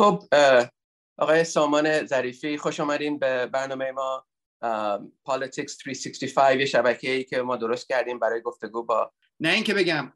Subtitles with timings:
[0.00, 0.22] خب
[1.18, 4.26] آقای سامان ظریفی خوش آمدین به برنامه ما.
[5.28, 10.12] Politics 365 یه شبکه ای که ما درست کردیم برای گفتگو با نه اینکه بگم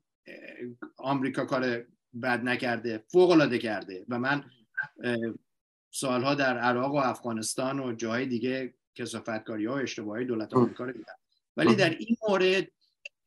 [0.96, 1.84] آمریکا کار
[2.22, 4.44] بد نکرده فوق العاده کرده و من
[5.90, 10.92] سالها در عراق و افغانستان و جاهای دیگه کسافتکاری ها و اشتباهی دولت آمریکا رو
[10.92, 11.14] دیدم.
[11.56, 12.68] ولی در این مورد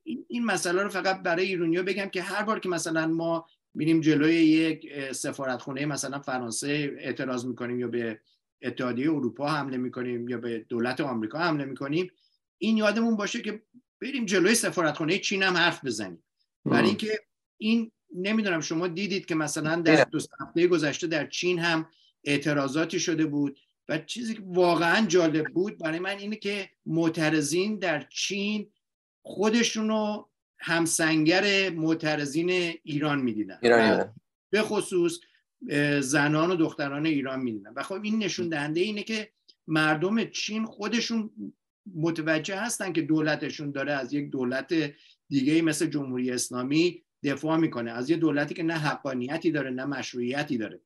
[0.03, 3.47] این, مسئله رو فقط برای ایرونیا بگم که هر بار که مثلا ما
[3.77, 8.19] بینیم جلوی یک سفارتخونه مثلا فرانسه اعتراض می‌کنیم یا به
[8.61, 12.11] اتحادیه اروپا حمله می‌کنیم یا به دولت آمریکا حمله می‌کنیم.
[12.57, 13.61] این یادمون باشه که
[14.01, 16.23] بریم جلوی سفارتخونه چین هم حرف بزنیم.
[16.65, 17.19] برای اینکه
[17.57, 21.89] این نمی‌دونم شما دیدید که مثلا در دو هفته گذشته در چین هم
[22.23, 23.59] اعتراضاتی شده بود
[23.89, 28.71] و چیزی که واقعا جالب بود برای من اینه که معترضین در چین
[29.21, 30.25] خودشونو
[30.59, 32.49] همسنگر معترضین
[32.83, 33.59] ایران می‌دیدن.
[34.49, 35.19] به خصوص
[35.99, 37.73] زنان و دختران ایران می‌دیدن.
[37.75, 39.31] و خب این نشون دهنده اینه که
[39.67, 41.31] مردم چین خودشون
[41.95, 44.73] متوجه هستن که دولتشون داره از یک دولت
[45.29, 47.91] دیگه مثل جمهوری اسلامی دفاع می‌کنه.
[47.91, 50.79] از یه دولتی که نه حقانیتی داره نه مشروعیتی داره.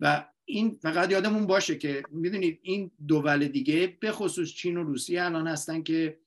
[0.00, 5.24] و این فقط یادمون باشه که می‌دونید این دول دیگه به خصوص چین و روسیه
[5.24, 6.18] الان هستن که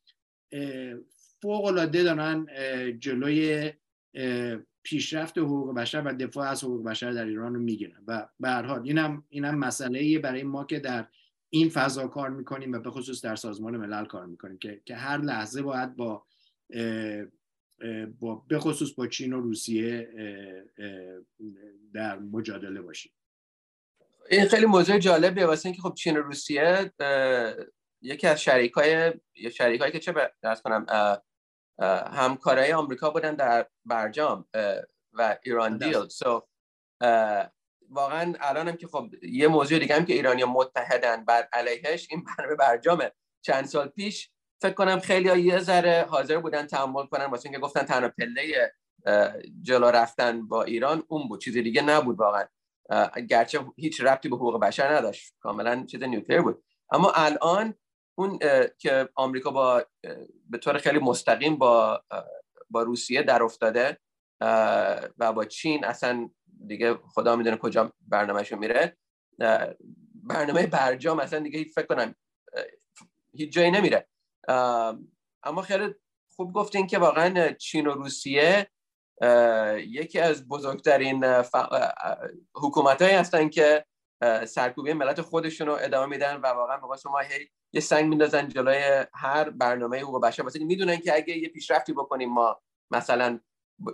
[1.42, 2.48] فوق العاده دارن
[3.00, 3.72] جلوی
[4.84, 8.04] پیشرفت حقوق بشر و دفاع از حقوق بشر در ایران رو می‌گیرن.
[8.08, 11.08] و به هر حال اینم اینم مسئله برای ما که در
[11.50, 15.18] این فضا کار می‌کنیم و به خصوص در سازمان ملل کار می‌کنیم که که هر
[15.18, 16.26] لحظه باید با
[18.20, 20.10] با به خصوص با چین و روسیه
[21.94, 23.12] در مجادله باشیم.
[24.30, 25.46] این خیلی موضوع جالبیه.
[25.46, 26.94] واسه اینکه خب چین و روسیه
[28.02, 29.14] یکی از شریکای
[29.52, 30.14] شریکایی که چه
[30.64, 30.86] کنم
[32.12, 34.46] همکارای آمریکا بودن در برجام
[35.14, 36.08] و ایران دیل.
[36.08, 36.48] سو
[37.90, 42.56] واقعا الانم که خب یه موضوع دیگه هم که ایرانی متحدن بر علیهش این برنامه
[42.56, 43.12] برجامه.
[43.42, 47.84] چند سال پیش فکر کنم خیلی یه ذره حاضر بودن تحمل کنن واسه اینکه گفتن
[47.84, 48.74] تنها پله
[49.62, 51.42] جلو رفتن با ایران اون بود.
[51.42, 52.46] چیزی دیگه نبود واقعا.
[53.30, 55.34] گرچه هیچ ربطی به حقوق بشر نداشت.
[55.40, 56.64] کاملا چیز نیوکلیر بود.
[56.92, 57.76] اما الان
[58.20, 58.40] اون
[58.78, 59.86] که آمریکا با
[60.50, 62.04] به طور خیلی مستقیم با
[62.70, 63.98] با روسیه در افتاده
[65.18, 66.30] و با چین اصلا
[66.68, 68.98] دیگه خدا می‌دونه کجا برنامهشو میره
[70.24, 72.16] برنامه برجام اصلا دیگه فکر کنم
[73.34, 74.08] هیچ جایی نمیره.
[75.44, 75.96] اما خیلی
[76.36, 78.68] خوب گفتین که واقعا چین و روسیه
[79.78, 81.56] یکی از بزرگترین ف...
[82.56, 83.86] حکومت هستن که
[84.48, 89.06] سرکوبی ملت خودشون رو ادامه میدن و واقعا به شما هی یه سنگ میندازن جلوی
[89.14, 90.44] هر برنامه حقوق بشر.
[90.44, 93.40] واسه می‌دونن که اگه یه پیشرفتی بکنیم ما مثلا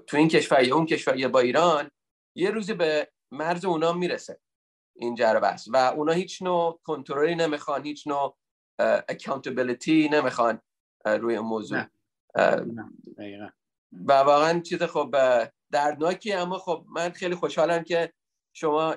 [0.08, 1.91] تو این کشور یا اون کشور یا با ایران
[2.35, 4.40] یه روزی به مرز اونا می‌رسه
[4.96, 8.38] این جر بس و اونا هیچ نوع کنترلی نمی‌خوان هیچ نوع
[8.80, 10.62] اکانتبلیتی نمی‌خوان
[11.06, 11.84] روی موضوع.
[14.08, 15.16] و واقعا چیز خب
[15.72, 18.14] دردناکی اما خب من خیلی خوشحالم که
[18.57, 18.95] شما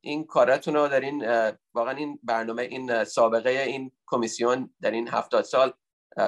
[0.00, 1.26] این کارتون رو در این
[1.74, 5.72] واقعا این برنامه این سابقه این کمیسیون در این هفتاد سال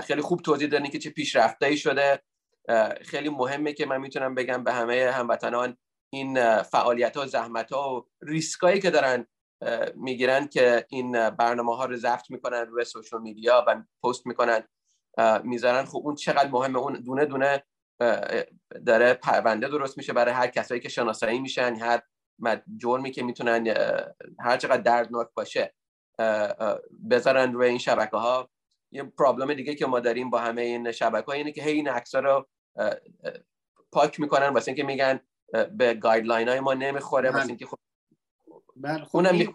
[0.02, 2.22] خیلی خوب توضیح دادین که چه پیشرفتایی شده.
[3.00, 5.76] خیلی مهمه که من می‌تونم بگم به همه هموطنان
[6.12, 9.26] این فعالیت ها و زحمت ها و ریسکایی که دارن
[9.94, 14.68] می‌گیرن که این برنامه ها رو زفت می‌کنن روی سوشال میدیا و پست می‌کنن.
[15.44, 17.64] می‌ذارن خب اون چقدر مهمه اون دونه دونه
[18.86, 22.02] داره پرونده درست میشه برای هر کسایی که شناسایی میشن هر
[22.76, 23.74] جرمی که می‌تونن
[24.40, 25.74] هر چقدر دردناک باشه
[27.10, 28.50] بذارن روی این شبکه ها
[28.90, 31.88] یه پرابلم دیگه که ما داریم با همه این شبکه ها اینه که هی این
[31.88, 32.46] عکس رو
[33.92, 34.48] پاک می‌کنن.
[34.48, 35.20] واسه اینکه میگن
[35.76, 37.78] به گایدلاین های ما نمی‌خوره واسه اینکه خب
[38.76, 39.54] بله خب این...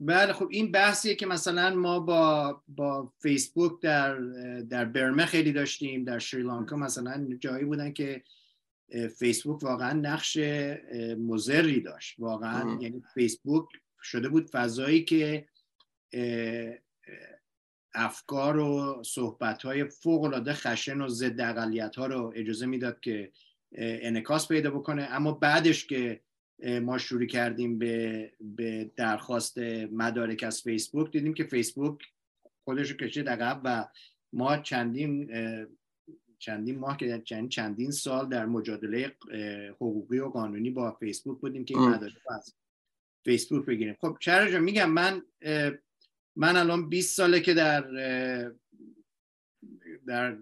[0.00, 4.18] بله خب این بحثیه که مثلا ما با با فیسبوک در
[4.70, 8.22] در برمه خیلی داشتیم در شریلانکا مثلا جایی بودن که
[9.18, 10.38] فیسبوک واقعا نقش
[11.18, 12.14] مزری داشت.
[12.18, 13.68] واقعا یعنی فیسبوک
[14.02, 15.48] شده بود فضایی که
[17.94, 23.32] افکار و صحبت های فوق العاده خشن و ضد اقلیت ها رو اجازه می‌داد که
[23.78, 25.02] انکاس پیدا بکنه.
[25.02, 26.20] اما بعدش که
[26.82, 29.58] ما شروع کردیم به, به درخواست
[29.92, 31.98] مدارک از فیسبوک دیدیم که فیسبوک
[32.64, 33.88] خودش رو کشید عقب و
[34.32, 35.30] ما چندین
[36.38, 39.16] چندین ماه که چند چندین سال در مجادله
[39.70, 42.54] حقوقی و قانونی با فیسبوک بودیم که این مدارک از
[43.24, 43.96] فیسبوک بگیریم.
[44.00, 45.22] خب چرا میگم من
[46.36, 47.80] من الان 20 ساله که در
[50.06, 50.36] در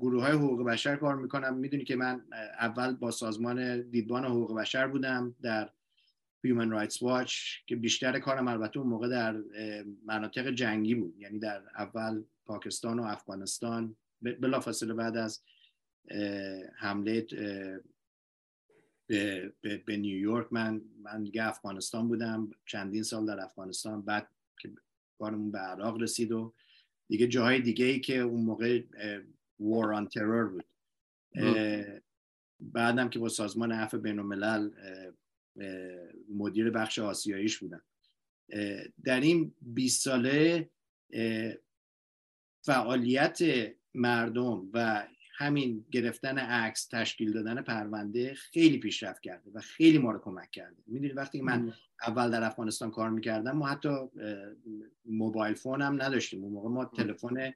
[0.00, 1.54] گروه های حقوق بشر کار می‌کنم.
[1.54, 2.24] می‌دونی که من
[2.60, 5.70] اول با سازمان دیدبان حقوق بشر بودم در
[6.46, 7.32] Human Rights Watch
[7.66, 9.36] که بیشتر کارم البته اون موقع در
[10.04, 11.14] مناطق جنگی بود.
[11.18, 15.42] یعنی در اول پاکستان و افغانستان بلافاصله بعد از
[16.78, 17.26] حمله
[19.06, 22.50] به, به, به نیویورک من من دیگه افغانستان بودم.
[22.66, 24.28] چندین سال در افغانستان بعد
[24.58, 24.70] که
[25.18, 26.54] کارمون به عراق رسید و
[27.08, 28.82] دیگه جاهای دیگه ای که اون موقع
[29.60, 30.64] وار آن ترور بود.
[32.60, 34.70] بعدم که با سازمان عفو بین الملل
[36.28, 37.82] مدیر بخش آسیاییش بودم.
[39.04, 40.70] در این 20 ساله
[42.64, 43.38] فعالیت
[43.94, 50.18] مردم و همین گرفتن عکس تشکیل دادن پرونده خیلی پیشرفت کرده و خیلی ما رو
[50.18, 50.76] کمک کرده.
[50.86, 51.72] می‌دونید وقتی من
[52.06, 53.88] اول در افغانستان کار می‌کردم ما حتی
[55.04, 56.44] موبایل فون هم نداشتیم.
[56.44, 57.52] اون موقع ما تلفن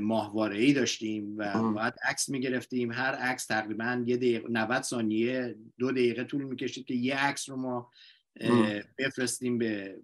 [0.00, 2.92] ماهواره ای داشتیم و باید عکس می‌گرفتیم.
[2.92, 7.56] هر عکس تقریبا یه دقیقه 90 ثانیه دو دقیقه طول می‌کشید که یه عکس رو
[7.56, 7.90] ما
[8.98, 10.00] بفرستیم به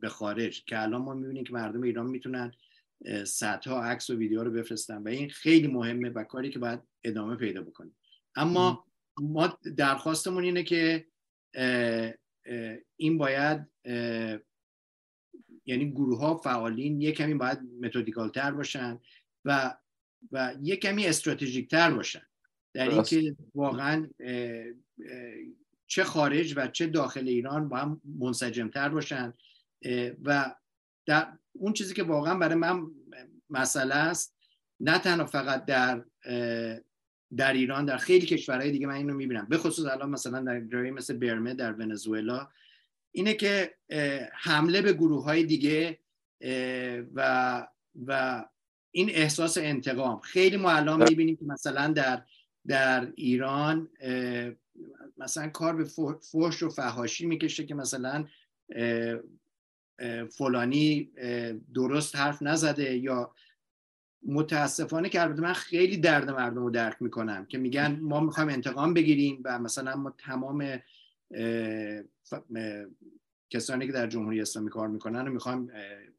[0.00, 0.64] به خارج.
[0.64, 2.52] که الان ما می‌بینیم که مردم ایران می‌تونن
[3.24, 7.36] صدها عکس و ویدیو رو بفرستن و این خیلی مهمه و کاری که باید ادامه
[7.36, 7.96] پیدا بکنیم.
[8.36, 8.84] اما
[9.20, 11.06] ما درخواستمون اینه که
[12.96, 13.66] این باید
[15.66, 18.98] یعنی گروه ها فعالین یک کمی باید متدیکال تر باشن
[19.44, 19.76] و
[20.32, 22.22] و یک کمی استراتژیک تر باشن.
[22.74, 24.08] در اینکه واقعا
[25.86, 29.34] چه خارج و چه داخل ایران با هم منسجم تر باشن
[30.24, 30.54] و
[31.06, 32.86] در اون چیزی که واقعا برای من
[33.50, 34.36] مسئله است
[34.80, 36.04] نه تنها فقط در
[37.36, 39.46] در ایران در خیلی کشورهای دیگه من اینو می‌بینم.
[39.50, 42.48] به خصوص الان مثلا در جایی مثل برمه در ونزوئلا
[43.12, 43.74] اینه که
[44.32, 45.98] حمله به گروه های دیگه
[47.14, 47.66] و
[48.06, 48.44] و
[48.90, 50.20] این احساس انتقام.
[50.20, 52.22] خیلی ما الان می‌بینیم که مثلا در
[52.66, 53.88] در ایران
[55.18, 55.84] مثلا کار به
[56.32, 58.24] فحش و فهاشی می‌کشه که مثلا
[60.30, 61.10] فلانی
[61.74, 63.34] درست حرف نزده یا
[64.22, 68.94] متاسفانه که البته من خیلی درد مردم رو درک می‌کنم که میگن ما می‌خوایم انتقام
[68.94, 70.78] بگیریم و مثلا ما تمام
[73.50, 75.70] کسانی که در جمهوری اسلامی کار می‌کنن رو می‌خوایم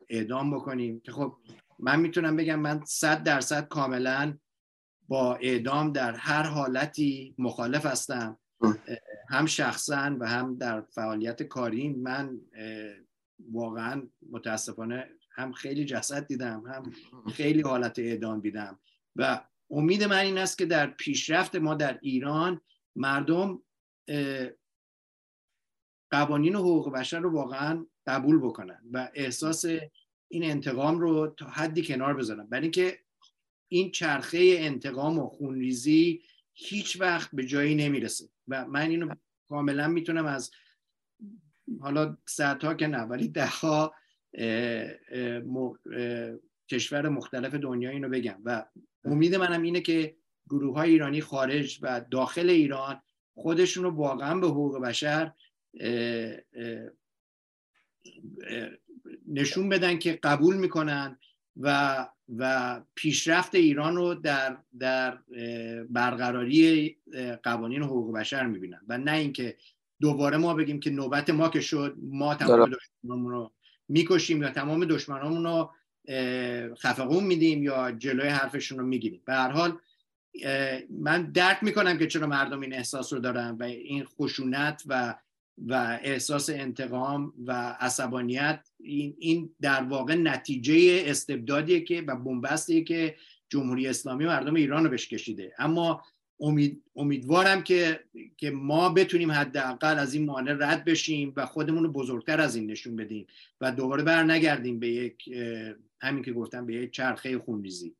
[0.09, 1.37] اعدام بکنیم که خب
[1.79, 4.37] من می‌تونم بگم من صد درصد کاملا
[5.07, 8.37] با اعدام در هر حالتی مخالف هستم.
[9.29, 12.39] هم شخصا و هم در فعالیت کاری من
[13.51, 16.91] واقعا متاسفانه هم خیلی جسد دیدم هم
[17.31, 18.80] خیلی حالت اعدام دیدم.
[19.15, 19.41] و
[19.71, 22.62] امید من این است که در پیشرفت ما در ایران
[22.95, 23.62] مردم
[26.12, 29.65] قوانین و حقوق بشر رو واقعا قبول بکنن و احساس
[30.27, 32.45] این انتقام رو تا حدی کنار بذارن.
[32.45, 33.00] برای اینکه
[33.68, 36.21] این چرخه انتقام و خونریزی
[36.53, 38.30] هیچ وقت به جایی نمی‌رسه.
[38.47, 39.15] و من اینو
[39.50, 40.51] کاملا می‌تونم از
[41.81, 43.94] حالا صدها که نه ولی ده ها
[46.69, 48.42] کشور مختلف دنیا اینو بگم.
[48.45, 48.66] و
[49.04, 50.16] امید منم اینه که
[50.50, 53.01] گروه های ایرانی خارج و داخل ایران
[53.33, 55.31] خودشون رو واقعا به حقوق بشر
[59.27, 61.19] نشون بدن که قبول می‌کنن
[61.57, 62.07] و
[62.38, 65.18] و پیشرفت ایران رو در در
[65.89, 66.98] برقراری
[67.44, 68.81] قوانین حقوق بشر می‌بینن.
[68.88, 69.57] و نه اینکه
[70.01, 73.51] دوباره ما بگیم که نوبت ما که شد ما تمام دشمنامون رو
[73.88, 75.72] می‌کشیم یا تمام دشمنامون رو
[76.75, 79.22] خفقون میدیم یا جلوی حرفشون رو می‌گیریم.
[79.25, 79.77] به هر حال
[80.89, 85.15] من درک می‌کنم که چرا مردم این احساس رو دارن و این خشونت و
[85.68, 93.15] و احساس انتقام و عصبانیت این, این در واقع نتیجه استبدادیه که و بنبستیه که
[93.50, 95.53] جمهوری اسلامی مردم ایران رو بهش کشیده.
[95.58, 96.03] اما
[96.41, 98.03] امید، امیدوارم که
[98.38, 102.72] که ما بتونیم حداقل از این مانع رد بشیم و خودمون رو بزرگتر از این
[102.72, 103.27] نشون بدیم
[103.62, 105.29] و دوباره بر نگردیم به یک
[106.01, 107.96] همین که گفتم به یک چرخه خونریزی.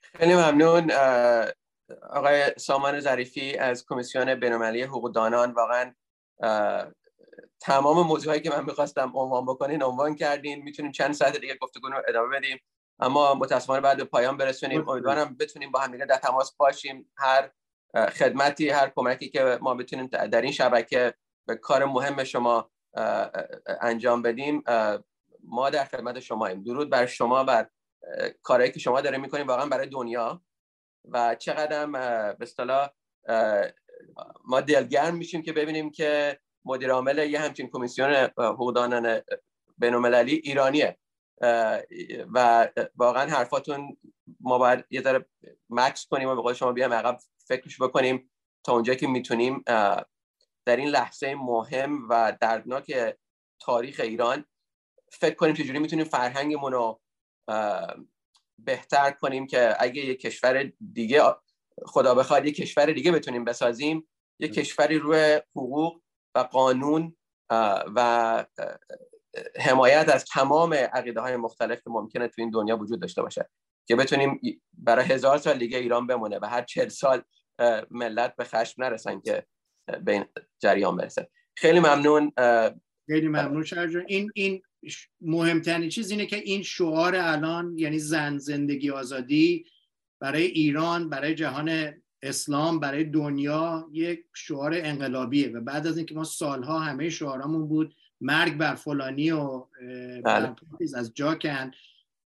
[0.00, 0.90] خیلی ممنون.
[2.10, 5.52] آقای سامان ظریفی از کمیسیون بینالمللی حقوق دانان.
[5.52, 5.94] واقعا
[7.60, 10.62] تمام موضوعی که من می‌خواستم عنوان بکنین عنوان کردین.
[10.62, 12.58] می‌تونیم چند ساعت دیگه گفتگو رو ادامه بدیم.
[13.00, 14.88] اما متاسفانه بعد به پایان برسونیم.
[14.88, 17.12] امیدوارم بتونیم با هم دیگه در تماس باشیم.
[17.16, 17.50] هر
[17.94, 21.14] خدمتی هر کمکی که ما بتونیم در این شبکه
[21.46, 22.70] به کار مهم شما
[23.80, 24.62] انجام بدیم
[25.44, 27.68] ما در خدمت شماییم درود بر شما بر
[28.42, 30.42] کارهایی که شما داره می‌کنیم واقعا برای دنیا.
[31.04, 31.86] و چقدر
[32.32, 32.90] به اصطلاح
[34.44, 39.20] ما دلگرم میشیم که ببینیم که مدیر عامل یه همچین کمیسیون حقوقدانان
[39.78, 40.98] بین‌المللی ایرانیه.
[42.34, 43.96] و واقعا حرفاتون
[44.40, 45.26] ما باید یه ذره
[45.70, 48.30] مکس کنیم و به قول شما بیایم عقب فکرش بکنیم
[48.64, 49.62] تا اونجا که می‌تونیم
[50.66, 53.16] در این لحظه مهم و دردناک
[53.60, 54.44] تاریخ ایران
[55.12, 57.00] فکر کنیم چجوری می‌تونیم فرهنگمون رو
[58.58, 61.22] بهتر کنیم که اگه یک کشور دیگه
[61.86, 66.02] خدا بخواد یک کشور دیگه بتونیم بسازیم یک کشوری روی حقوق
[66.34, 67.16] و قانون
[67.96, 68.46] و
[69.60, 73.48] حمایت از تمام عقیده های مختلف که ممکنه تو این دنیا وجود داشته باشه.
[73.86, 74.40] که بتونیم
[74.72, 77.22] برای هزار سال دیگه ایران بمونه و هر چهل سال
[77.90, 79.46] ملت به خشم نرسن که
[80.04, 80.24] به این
[80.62, 81.30] جریان برسه.
[81.56, 82.32] خیلی ممنون
[83.06, 84.62] خیلی ممنون شرجان این این
[85.20, 89.64] مهمترین چیز اینه که این شعار الان یعنی زن زندگی آزادی
[90.20, 96.24] برای ایران برای جهان اسلام برای دنیا یک شعار انقلابیه و بعد از اینکه ما
[96.24, 99.66] سالها همه شعارامون بود مرگ بر فلانی و
[100.24, 100.54] بله.
[100.94, 101.70] از جاکن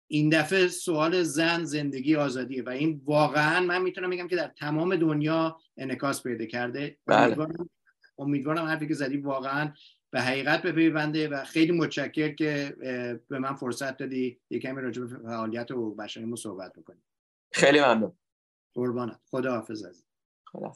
[0.07, 4.95] این دفعه سوال زن زندگی آزادیه و این واقعا من می‌تونم بگم که در تمام
[4.95, 6.97] دنیا انعکاس پیدا کرده.
[7.05, 7.23] بله.
[7.23, 7.69] امیدوارم
[8.17, 9.73] امیدوارم حرفی که زدی واقعا
[10.11, 12.75] به حقیقت بپیونده و خیلی متشکر که
[13.27, 17.03] به من فرصت دادی یکمی راجع به فعالیت و بشریمون صحبت بکنیم
[17.51, 18.13] خیلی ممنون.
[18.73, 19.19] قربانت.
[19.31, 20.03] خدا حافظ
[20.45, 20.71] خدا